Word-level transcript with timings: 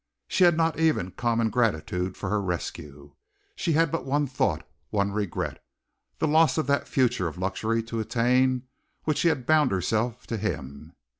She 0.27 0.45
had 0.45 0.57
not 0.57 0.79
even 0.79 1.11
common 1.11 1.51
gratitude 1.51 2.17
for 2.17 2.27
her 2.31 2.41
rescue! 2.41 3.13
She 3.55 3.73
had 3.73 3.91
but 3.91 4.03
one 4.03 4.25
thought, 4.25 4.67
one 4.89 5.11
regret, 5.11 5.63
the 6.17 6.27
loss 6.27 6.57
of 6.57 6.65
that 6.65 6.87
future 6.87 7.27
of 7.27 7.37
luxury 7.37 7.83
to 7.83 7.99
attain 7.99 8.63
which 9.03 9.19
she 9.19 9.27
had 9.27 9.45
bound 9.45 9.69
herself 9.69 10.25
to 10.25 10.37
him. 10.37 10.93